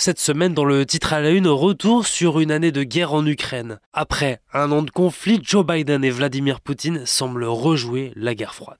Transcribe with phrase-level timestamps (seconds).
[0.00, 3.26] Cette semaine, dans le titre à la une, retour sur une année de guerre en
[3.26, 3.80] Ukraine.
[3.92, 8.76] Après un an de conflit, Joe Biden et Vladimir Poutine semblent rejouer la guerre froide.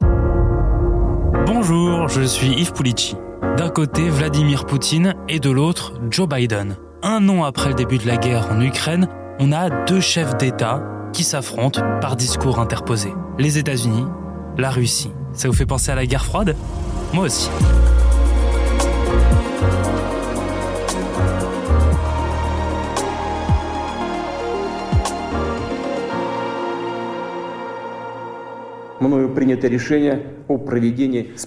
[1.45, 3.17] Bonjour, je suis Yves Pulici.
[3.57, 6.77] D'un côté, Vladimir Poutine et de l'autre, Joe Biden.
[7.03, 9.09] Un an après le début de la guerre en Ukraine,
[9.41, 13.13] on a deux chefs d'État qui s'affrontent par discours interposés.
[13.41, 14.07] Les États-Unis,
[14.57, 15.11] la Russie.
[15.33, 16.55] Ça vous fait penser à la guerre froide?
[17.13, 17.51] Moi aussi.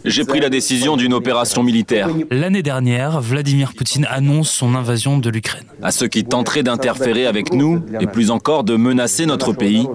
[0.06, 2.10] J'ai pris la décision d'une opération militaire.
[2.30, 5.66] L'année dernière, Vladimir Poutine annonce son invasion de l'Ukraine.
[5.82, 9.88] À ceux qui tenteraient d'interférer avec nous, et plus encore de menacer notre pays,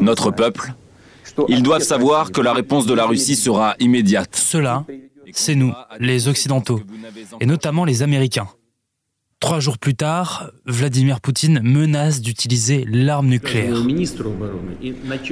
[0.00, 0.74] notre peuple,
[1.48, 4.34] ils doivent savoir que la réponse de la Russie sera immédiate.
[4.36, 4.84] Cela,
[5.32, 6.80] c'est nous, les Occidentaux,
[7.40, 8.48] et notamment les Américains.
[9.42, 13.74] Trois jours plus tard, Vladimir Poutine menace d'utiliser l'arme nucléaire.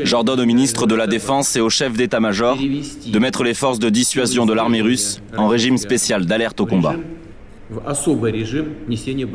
[0.03, 3.89] J'ordonne au ministre de la Défense et au chef d'état-major de mettre les forces de
[3.89, 6.97] dissuasion de l'armée russe en régime spécial d'alerte au combat.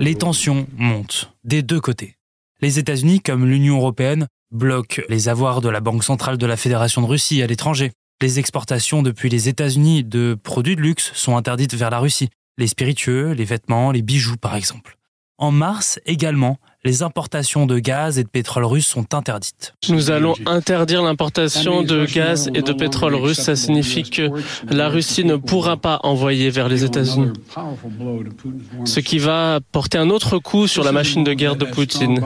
[0.01, 2.17] Les tensions montent des deux côtés.
[2.61, 7.01] Les États-Unis, comme l'Union européenne, bloquent les avoirs de la Banque centrale de la Fédération
[7.01, 7.93] de Russie à l'étranger.
[8.21, 12.27] Les exportations depuis les États-Unis de produits de luxe sont interdites vers la Russie
[12.57, 14.97] les spiritueux, les vêtements, les bijoux par exemple.
[15.37, 19.73] En mars également, les importations de gaz et de pétrole russe sont interdites.
[19.89, 23.39] Nous allons interdire l'importation de gaz et de pétrole russe.
[23.39, 24.29] Ça signifie que
[24.69, 27.33] la Russie ne pourra pas envoyer vers les États-Unis.
[28.85, 32.21] Ce qui va porter un autre coup sur la machine de guerre de Poutine.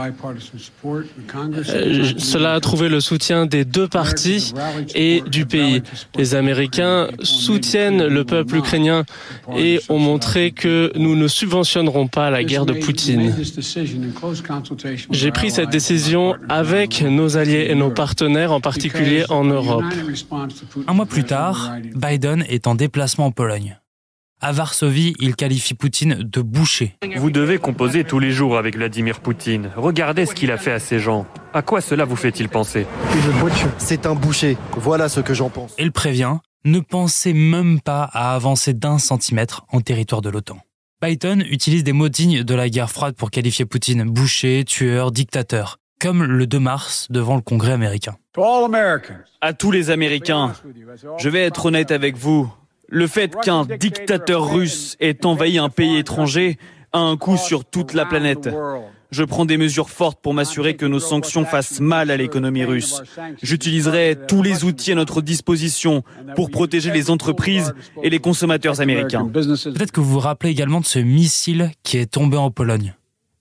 [1.70, 4.54] Euh, cela a trouvé le soutien des deux partis
[4.94, 5.82] et du pays.
[6.18, 9.06] Les Américains soutiennent le peuple ukrainien
[9.56, 13.34] et ont montré que nous ne subventionnerons pas la guerre de Poutine.
[15.12, 19.84] J'ai pris cette décision avec nos alliés et nos partenaires, en particulier en Europe.
[20.88, 23.80] Un mois plus tard, Biden est en déplacement en Pologne.
[24.42, 26.96] À Varsovie, il qualifie Poutine de boucher.
[27.18, 29.70] Vous devez composer tous les jours avec Vladimir Poutine.
[29.76, 31.28] Regardez ce qu'il a fait à ces gens.
[31.54, 32.88] À quoi cela vous fait-il penser
[33.78, 34.56] C'est un boucher.
[34.78, 35.76] Voilà ce que j'en pense.
[35.78, 40.58] Il prévient, ne pensez même pas à avancer d'un centimètre en territoire de l'OTAN.
[41.02, 45.78] Biden utilise des mots dignes de la guerre froide pour qualifier Poutine boucher, tueur, dictateur,
[46.02, 48.18] comme le 2 mars devant le Congrès américain.
[49.40, 50.54] À tous les Américains,
[51.18, 52.52] je vais être honnête avec vous.
[52.90, 56.58] Le fait qu'un dictateur russe ait envahi un pays étranger
[56.92, 58.50] a un coup sur toute la planète.
[59.12, 63.02] Je prends des mesures fortes pour m'assurer que nos sanctions fassent mal à l'économie russe.
[63.42, 66.04] J'utiliserai tous les outils à notre disposition
[66.36, 69.28] pour protéger les entreprises et les consommateurs américains.
[69.28, 72.94] Peut-être que vous vous rappelez également de ce missile qui est tombé en Pologne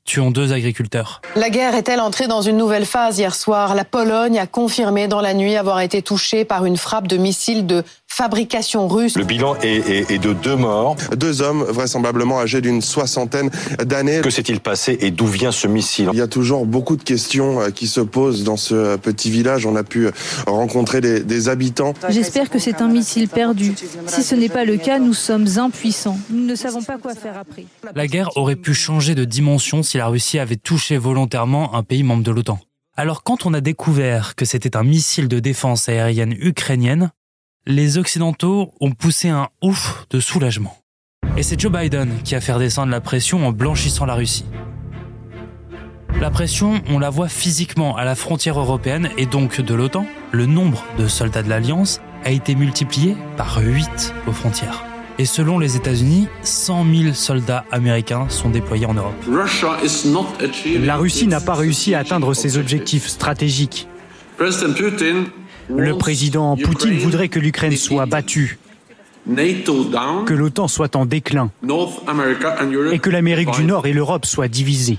[0.08, 1.20] tuant deux agriculteurs.
[1.36, 3.74] La guerre est-elle entrée dans une nouvelle phase hier soir?
[3.74, 7.66] La Pologne a confirmé dans la nuit avoir été touchée par une frappe de missiles
[7.66, 7.84] de
[8.19, 9.16] fabrication russe.
[9.16, 10.96] Le bilan est, de deux morts.
[11.16, 13.48] Deux hommes vraisemblablement âgés d'une soixantaine
[13.84, 14.22] d'années.
[14.22, 16.10] Que s'est-il passé et d'où vient ce missile?
[16.12, 19.66] Il y a toujours beaucoup de questions euh, qui se posent dans ce petit village.
[19.66, 20.10] On a pu euh,
[20.48, 21.94] rencontrer des, des habitants.
[22.08, 23.74] J'espère que c'est un missile perdu.
[24.08, 26.18] Si ce n'est pas le cas, nous sommes impuissants.
[26.30, 27.66] Nous ne savons pas quoi faire après.
[27.94, 32.02] La guerre aurait pu changer de dimension si la Russie avait touché volontairement un pays
[32.02, 32.58] membre de l'OTAN.
[32.97, 37.12] Alors quand on a découvert que c'était un missile de défense aérienne ukrainienne,
[37.68, 40.78] les Occidentaux ont poussé un ouf de soulagement.
[41.36, 44.46] Et c'est Joe Biden qui a fait descendre la pression en blanchissant la Russie.
[46.18, 50.06] La pression, on la voit physiquement à la frontière européenne et donc de l'OTAN.
[50.32, 54.82] Le nombre de soldats de l'Alliance a été multiplié par 8 aux frontières.
[55.18, 59.14] Et selon les États-Unis, 100 000 soldats américains sont déployés en Europe.
[60.80, 63.88] La Russie n'a pas réussi à atteindre ses objectifs stratégiques.
[65.68, 68.58] Le président Poutine voudrait que l'Ukraine soit battue,
[69.26, 71.50] que l'OTAN soit en déclin
[72.92, 74.98] et que l'Amérique du Nord et l'Europe soient divisées.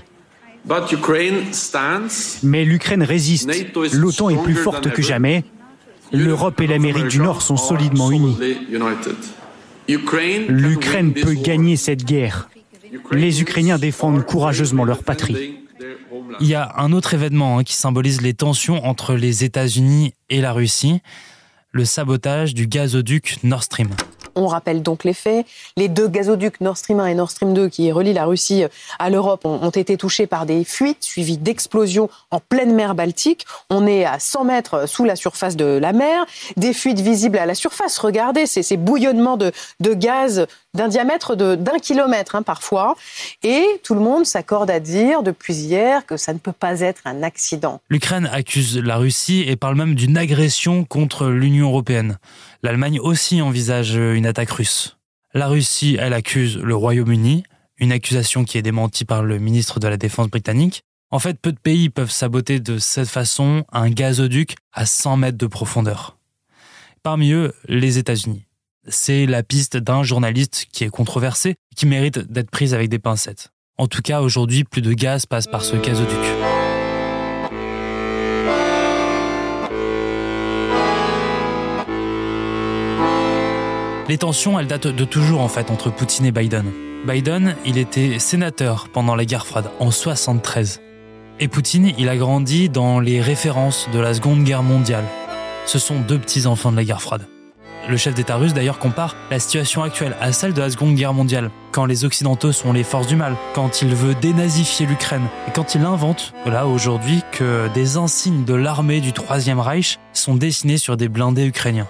[2.42, 3.50] Mais l'Ukraine résiste.
[3.92, 5.44] L'OTAN est plus forte que jamais.
[6.12, 8.36] L'Europe et l'Amérique du Nord sont solidement unies.
[10.48, 12.48] L'Ukraine peut gagner cette guerre.
[13.10, 15.56] Les Ukrainiens défendent courageusement leur patrie.
[16.42, 20.40] Il y a un autre événement hein, qui symbolise les tensions entre les États-Unis et
[20.40, 21.02] la Russie,
[21.70, 23.90] le sabotage du gazoduc Nord Stream.
[24.34, 25.46] On rappelle donc les faits.
[25.76, 28.64] Les deux gazoducs Nord Stream 1 et Nord Stream 2 qui relient la Russie
[28.98, 33.46] à l'Europe ont, été touchés par des fuites suivies d'explosions en pleine mer Baltique.
[33.70, 36.26] On est à 100 mètres sous la surface de la mer.
[36.56, 37.98] Des fuites visibles à la surface.
[37.98, 42.96] Regardez ces, ces bouillonnements de, de gaz d'un diamètre d'un kilomètre hein, parfois.
[43.42, 47.02] Et tout le monde s'accorde à dire depuis hier que ça ne peut pas être
[47.04, 47.80] un accident.
[47.88, 52.18] L'Ukraine accuse la Russie et parle même d'une agression contre l'Union européenne.
[52.62, 54.98] L'Allemagne aussi envisage une attaque russe.
[55.34, 57.44] La Russie, elle accuse le Royaume-Uni,
[57.78, 60.82] une accusation qui est démentie par le ministre de la Défense britannique.
[61.10, 65.38] En fait, peu de pays peuvent saboter de cette façon un gazoduc à 100 mètres
[65.38, 66.18] de profondeur.
[67.02, 68.44] Parmi eux, les États-Unis
[68.86, 73.50] c'est la piste d'un journaliste qui est controversé, qui mérite d'être prise avec des pincettes.
[73.78, 76.59] En tout cas, aujourd'hui, plus de gaz passe par ce gazoduc.
[84.10, 86.72] Les tensions, elles datent de toujours en fait entre Poutine et Biden.
[87.06, 90.80] Biden, il était sénateur pendant la guerre froide en 73.
[91.38, 95.04] Et Poutine, il a grandi dans les références de la Seconde Guerre mondiale.
[95.64, 97.28] Ce sont deux petits enfants de la guerre froide.
[97.88, 101.14] Le chef d'État russe d'ailleurs compare la situation actuelle à celle de la Seconde Guerre
[101.14, 105.52] mondiale, quand les Occidentaux sont les forces du mal, quand il veut dénazifier l'Ukraine, et
[105.52, 110.78] quand il invente, là aujourd'hui, que des insignes de l'armée du Troisième Reich sont dessinés
[110.78, 111.86] sur des blindés ukrainiens.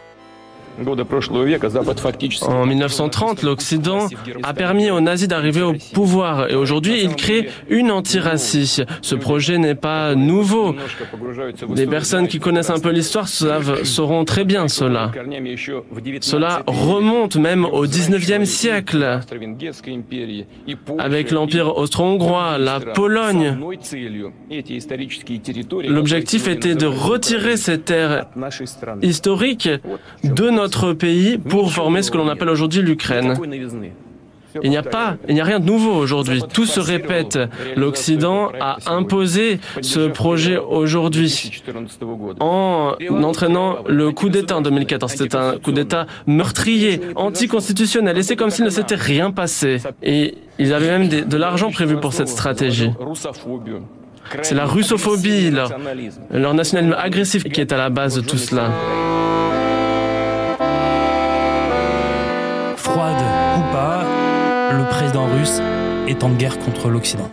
[2.42, 4.08] En 1930, l'Occident
[4.42, 8.82] a permis aux nazis d'arriver au pouvoir et aujourd'hui, il crée une antiracie.
[9.02, 10.74] Ce projet n'est pas nouveau.
[11.68, 15.10] Des personnes qui connaissent un peu l'histoire sauront très bien cela.
[16.20, 19.20] Cela remonte même au 19e siècle
[20.98, 23.58] avec l'Empire austro-hongrois, la Pologne.
[25.88, 28.26] L'objectif était de retirer ces terres
[29.02, 29.68] historiques
[30.24, 33.34] de notre pays pour former ce que l'on appelle aujourd'hui l'Ukraine.
[34.62, 36.42] Il n'y a pas, il n'y a rien de nouveau aujourd'hui.
[36.52, 37.38] Tout se répète.
[37.76, 41.62] L'Occident a imposé ce projet aujourd'hui
[42.40, 45.12] en entraînant le coup d'État en 2014.
[45.12, 48.18] C'était un coup d'État meurtrier, anticonstitutionnel.
[48.18, 49.78] Et c'est comme s'il ne s'était rien passé.
[50.02, 52.90] Et ils avaient même de l'argent prévu pour cette stratégie.
[54.42, 55.72] C'est la russophobie, leur,
[56.30, 58.70] leur nationalisme agressif qui est à la base de tout cela.
[65.40, 65.60] Russe
[66.06, 67.30] est en guerre contre l'Occident.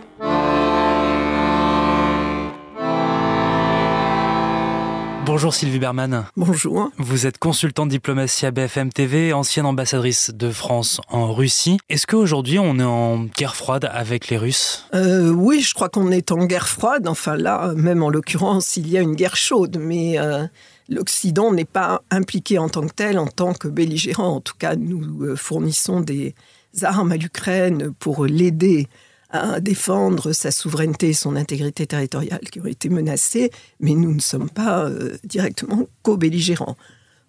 [5.26, 6.24] Bonjour Sylvie Berman.
[6.34, 6.90] Bonjour.
[6.96, 11.76] Vous êtes consultante diplomatie à BFM TV, ancienne ambassadrice de France en Russie.
[11.90, 14.86] Est-ce qu'aujourd'hui on est en guerre froide avec les Russes?
[14.94, 17.08] Euh, Oui, je crois qu'on est en guerre froide.
[17.08, 20.46] Enfin là, même en l'occurrence, il y a une guerre chaude, mais euh,
[20.88, 24.36] l'Occident n'est pas impliqué en tant que tel, en tant que belligérant.
[24.36, 26.34] En tout cas, nous euh, fournissons des
[26.82, 28.88] armes à l'Ukraine pour l'aider
[29.30, 33.50] à défendre sa souveraineté et son intégrité territoriale qui ont été menacées,
[33.80, 36.76] mais nous ne sommes pas euh, directement co-belligérants.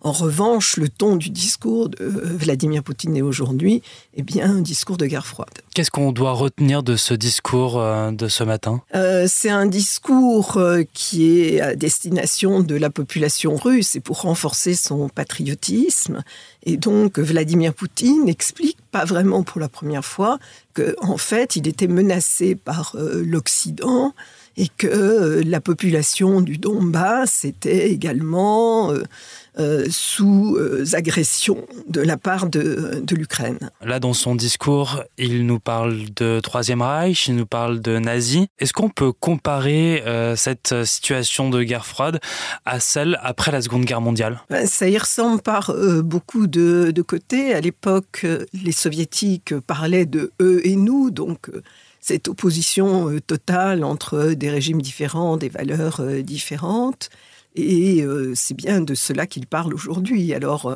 [0.01, 3.81] En revanche, le ton du discours de Vladimir Poutine aujourd'hui
[4.15, 5.49] est bien un discours de guerre froide.
[5.75, 8.81] Qu'est-ce qu'on doit retenir de ce discours euh, de ce matin?
[8.95, 14.21] Euh, C'est un discours euh, qui est à destination de la population russe et pour
[14.21, 16.23] renforcer son patriotisme.
[16.63, 20.39] Et donc, Vladimir Poutine explique, pas vraiment pour la première fois,
[20.73, 24.13] qu'en en fait, il était menacé par l'Occident
[24.57, 28.93] et que la population du Donbass était également
[29.59, 33.57] euh, sous euh, agression de la part de, l'Ukraine.
[33.83, 38.45] Là, dans son discours, il nous parle de Troisième Reich, il nous parle de nazis.
[38.59, 42.21] Est-ce qu'on peut comparer euh, cette situation de guerre froide
[42.65, 44.39] à celle après la Seconde Guerre mondiale?
[44.49, 45.73] Ben, Ça y ressemble par
[46.03, 47.53] beaucoup de, de côtés.
[47.53, 51.49] À l'époque, les soviétiques parlaient de eux et nous, donc
[51.99, 57.09] cette opposition totale entre des régimes différents, des valeurs différentes.
[57.55, 60.33] Et euh, c'est bien de cela qu'il parle aujourd'hui.
[60.33, 60.75] Alors, euh,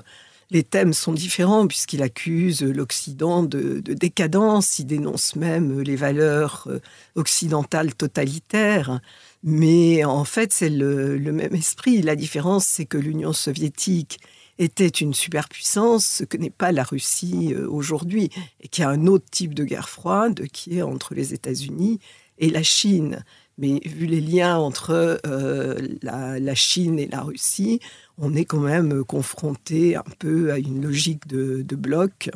[0.50, 6.80] les thèmes sont différents puisqu'il accuse l'Occident de, décadence, il dénonce même les valeurs euh,
[7.16, 9.00] occidentales totalitaires.
[9.44, 12.02] Mais en fait, c'est le, même esprit.
[12.02, 14.20] La différence, c'est que l'Union soviétique
[14.60, 18.30] était une superpuissance, ce que n'est pas la Russie aujourd'hui,
[18.62, 22.00] et qu'il y a un autre type de guerre froide qui est entre les États-Unis
[22.38, 23.24] et la Chine.
[23.58, 27.80] Mais vu les liens entre euh, la, Chine et la Russie,
[28.18, 32.32] on est quand même confronté un peu à une logique de, bloc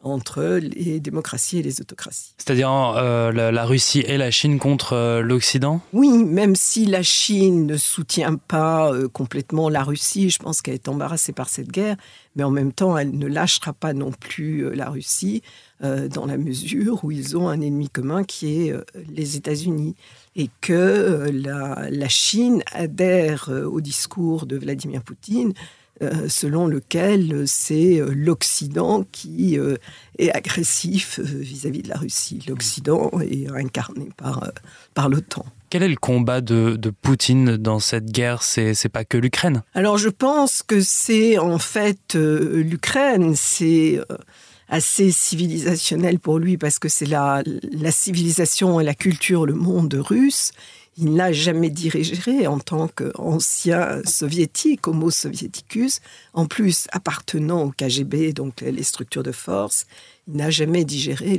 [0.00, 2.34] entre les démocraties et les autocraties.
[2.38, 5.80] C'est-à-dire euh, la, Russie et la Chine contre euh, l'Occident?
[5.92, 10.74] Oui, même si la Chine ne soutient pas euh, complètement la Russie, je pense qu'elle
[10.74, 11.96] est embarrassée par cette guerre,
[12.36, 15.42] mais en même temps, elle ne lâchera pas non plus la Russie
[15.80, 18.74] dans la mesure où ils ont un ennemi commun qui est
[19.08, 19.94] les États-Unis
[20.34, 25.52] et que la, la Chine adhère au discours de Vladimir Poutine
[26.00, 29.76] euh, selon lequel c'est euh, l'Occident qui euh,
[30.18, 32.44] est agressif vis-à-vis de la Russie.
[32.48, 34.50] L'Occident est incarné par,
[34.94, 35.44] par l'OTAN.
[35.70, 38.42] Quel est le combat de, de Poutine dans cette guerre?
[38.42, 39.62] C'est n'est pas que l'Ukraine?
[39.74, 44.00] Alors je pense que c'est en fait l'Ukraine, c'est
[44.68, 49.94] assez civilisationnel pour lui parce que c'est la, la civilisation et la culture, le monde
[49.94, 50.52] russe
[51.00, 56.00] il n'a jamais dirigé en tant qu'ancien soviétique, homo soviéticus,
[56.34, 59.86] en plus appartenant au KGB, donc les structures de force,
[60.26, 61.38] il n'a jamais digéré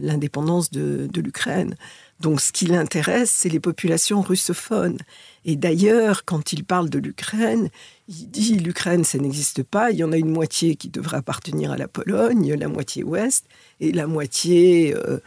[0.00, 1.76] l'indépendance de, l'Ukraine.
[2.18, 4.98] Donc ce qui l'intéresse, c'est les populations russophones.
[5.44, 7.70] Et d'ailleurs, quand il parle de l'Ukraine,
[8.08, 9.92] il dit l'Ukraine, ça n'existe pas.
[9.92, 13.44] Il y en a une moitié qui devrait appartenir à la Pologne, la moitié ouest,
[13.80, 15.18] et la moitié euh,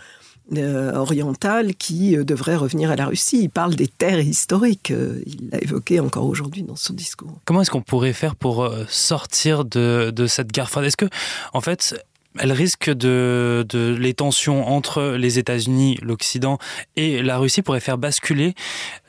[0.58, 3.44] euh, orientale qui euh, devrait revenir à la Russie.
[3.44, 4.90] Il parle des terres historiques.
[4.90, 7.40] Euh, il l'a évoqué encore aujourd'hui dans son discours.
[7.46, 10.86] Comment est-ce qu'on pourrait faire pour sortir de, cette guerre froide?
[10.86, 11.06] Est-ce que,
[11.54, 12.04] en fait,
[12.40, 16.58] elle risque de, de, les tensions entre les États-Unis, l'Occident
[16.96, 18.56] et la Russie pourraient faire basculer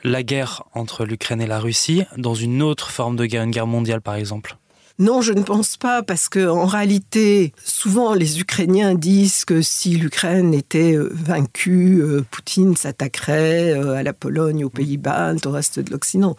[0.03, 3.67] la guerre entre l'Ukraine et la Russie dans une autre forme de guerre, une guerre
[3.67, 4.57] mondiale par exemple?
[5.01, 9.95] Non, je ne pense pas, parce que en réalité, souvent les Ukrainiens disent que si
[9.95, 15.79] l'Ukraine était euh, vaincue, euh, Poutine s'attaquerait euh, à la Pologne, aux Pays-Bas, au reste
[15.79, 16.37] de l'Occident.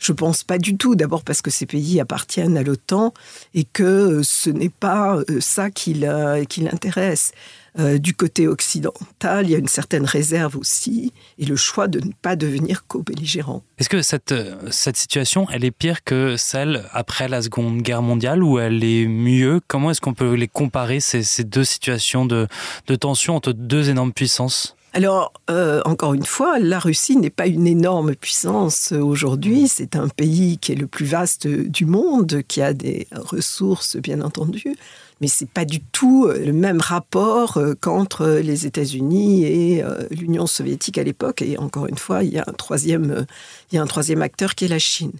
[0.00, 0.96] Je pense pas du tout.
[0.96, 3.14] D'abord parce que ces pays appartiennent à l'OTAN
[3.54, 7.32] et que ce n'est pas ça qui l'intéresse.
[7.78, 12.00] Euh, du côté occidental, il y a une certaine réserve aussi, et le choix de
[12.00, 13.62] ne pas devenir co-belligérant.
[13.78, 18.02] Est-ce que cette, euh, cette situation, elle est pire que celle après la Seconde Guerre
[18.02, 19.60] mondiale, ou elle est mieux?
[19.68, 22.48] Comment est-ce qu'on peut les comparer, ces, ces deux situations de,
[22.88, 24.74] de tension entre deux énormes puissances?
[24.92, 29.68] Alors, euh, encore une fois, la Russie n'est pas une énorme puissance aujourd'hui.
[29.68, 34.20] C'est un pays qui est le plus vaste du monde, qui a des ressources, bien
[34.20, 34.76] entendu
[35.22, 40.46] mais c'est pas du tout euh, le même rapport euh, qu'entre les États-Unis et l'Union
[40.46, 41.42] soviétique à l'époque.
[41.42, 43.26] Et encore une fois, il y a un troisième,
[43.70, 45.12] il y a un troisième acteur qui est la Chine.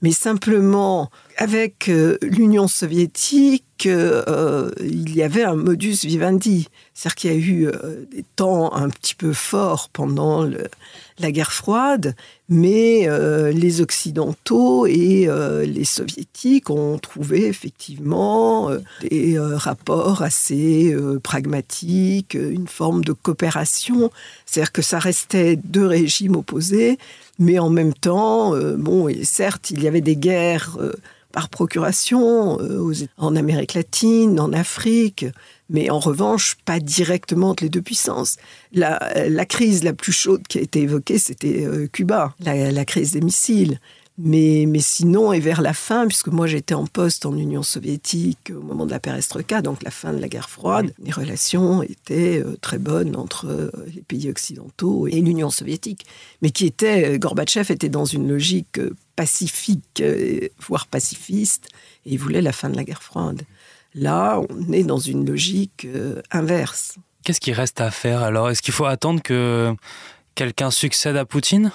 [0.00, 1.90] Mais simplement, avec
[2.22, 6.68] l'Union soviétique, il y avait un modus vivendi.
[6.94, 7.70] C'est-à-dire qu'il y a eu
[8.10, 10.48] des temps un petit peu forts pendant
[11.18, 12.14] la guerre froide,
[12.48, 20.94] mais euh, les Occidentaux et euh, les Soviétiques ont trouvé effectivement euh, des rapports assez
[21.22, 24.10] pragmatiques, une forme de coopération.
[24.46, 26.98] C'est-à-dire que ça restait deux régimes opposés,
[27.38, 30.78] mais en même temps, bon, et certes, il y avait des guerres
[31.32, 32.58] par procuration
[33.16, 35.26] en Amérique latine, en Afrique,
[35.70, 38.36] mais en revanche, pas directement entre les deux puissances.
[38.72, 43.12] La, la crise la plus chaude qui a été évoquée, c'était euh, Cuba, la, crise
[43.12, 43.78] des missiles.
[44.20, 48.50] Mais, mais sinon, et vers la fin, puisque moi j'étais en poste en Union soviétique
[48.50, 52.42] au moment de la perestroïka, donc la fin de la guerre froide, les relations étaient
[52.44, 56.04] euh, très bonnes entre euh, les pays occidentaux et l'Union soviétique.
[56.42, 58.80] Mais qui était, Gorbatchev était dans une logique
[59.18, 60.00] pacifique,
[60.60, 61.66] voire pacifiste,
[62.06, 63.42] et il voulait la fin de la guerre froide.
[63.96, 66.94] Là, on est dans une logique euh, inverse.
[67.24, 68.48] Qu'est-ce qui reste à faire alors?
[68.48, 69.74] Est-ce qu'il faut attendre que
[70.36, 71.72] quelqu'un succède à Poutine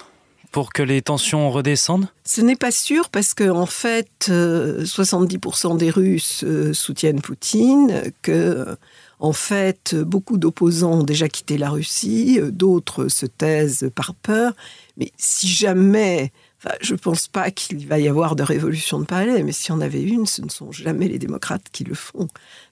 [0.52, 2.08] pour que les tensions redescendent?
[2.24, 8.10] Ce n'est pas sûr parce que en fait, 70% euh, des Russes euh, soutiennent Poutine,
[8.22, 8.74] que
[9.20, 14.54] en fait, beaucoup d'opposants ont déjà quitté la Russie, d'autres se taisent par peur.
[14.96, 16.32] Mais si jamais
[16.80, 19.72] je ne pense pas qu'il va y avoir de révolution de palais, mais s'il y
[19.72, 22.28] en avait une, ce ne sont jamais les démocrates qui le font.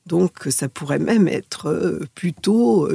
[0.07, 2.89] Donc ça pourrait même être euh, plutôt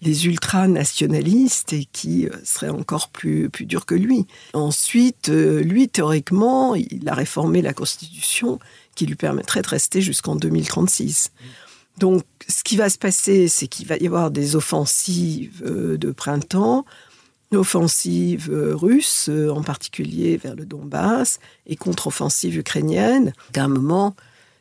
[0.00, 4.26] les ultranationalistes et qui euh, seraient encore plus, plus durs que lui.
[4.52, 8.58] Ensuite, euh, lui, théoriquement, il a réformé la Constitution
[8.94, 11.32] qui lui permettrait de rester jusqu'en 2036.
[11.98, 16.84] Donc ce qui va se passer, c'est qu'il va y avoir des offensives de printemps
[17.56, 23.32] offensive euh, russe, euh, en particulier vers le Donbass, et contre-offensive ukrainienne.
[23.52, 24.14] Qu'à un moment,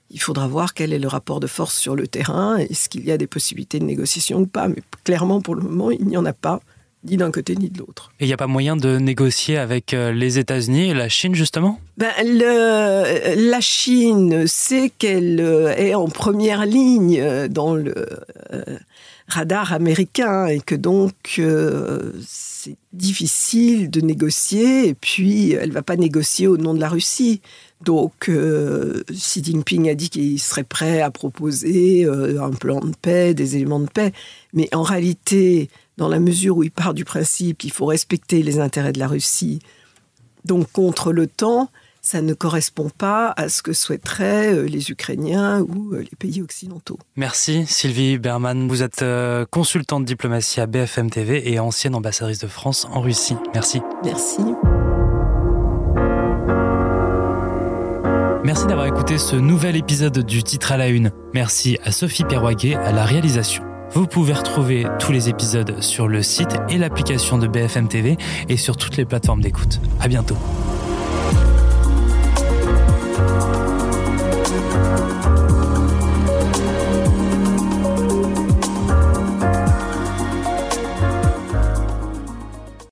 [0.10, 3.12] il faudra voir quel est le rapport de force sur le terrain, est-ce qu'il y
[3.12, 4.68] a des possibilités de négociation ou pas.
[4.68, 6.62] Mais clairement, pour le moment, il n'y en a pas.
[7.06, 8.14] ni d'un côté ni de l'autre.
[8.20, 11.36] Et il n'y a pas moyen de négocier avec euh, les États-Unis et la Chine,
[11.36, 11.82] justement?
[11.98, 15.42] Ben, le, La Chine sait qu'elle
[15.78, 18.08] est en première ligne dans le
[19.34, 21.42] radar américain et que donc
[22.26, 27.42] c'est difficile de négocier et puis elle va pas négocier au nom de la Russie.
[27.82, 28.32] Donc
[29.12, 33.82] Xi Jinping a dit qu'il serait prêt à proposer un plan de paix, des éléments
[33.82, 34.14] de paix,
[34.54, 38.60] mais en réalité dans la mesure où il part du principe qu'il faut respecter les
[38.60, 39.60] intérêts de la Russie.
[40.46, 41.70] Donc contre le temps,
[42.04, 46.42] ça ne correspond pas à ce que souhaiteraient euh, les Ukrainiens ou euh, les pays
[46.42, 47.00] occidentaux.
[47.16, 48.68] Merci Sylvie Berman.
[48.68, 53.38] Vous êtes euh, consultante diplomatie à BFM TV et ancienne ambassadrice de France en Russie.
[53.54, 53.82] Merci.
[54.04, 54.42] Merci.
[58.44, 61.12] Merci d'avoir écouté ce nouvel épisode du Titre à la Une.
[61.34, 63.64] Merci à Sophie Perroguet à la réalisation.
[63.92, 68.18] Vous pouvez retrouver tous les épisodes sur le site et l'application de BFM TV
[68.50, 69.80] et sur toutes les plateformes d'écoute.
[70.02, 70.36] À bientôt.
[73.26, 73.63] Thank you.